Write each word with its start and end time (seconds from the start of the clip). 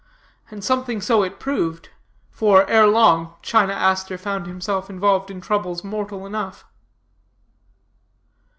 And 0.49 0.63
something 0.63 0.99
so 0.99 1.21
it 1.21 1.39
proved; 1.39 1.89
for, 2.31 2.65
ere 2.67 2.87
long, 2.87 3.35
China 3.43 3.73
Aster 3.73 4.17
found 4.17 4.47
himself 4.47 4.89
involved 4.89 5.29
in 5.29 5.41
troubles 5.41 5.83
mortal 5.83 6.25
enough. 6.25 6.65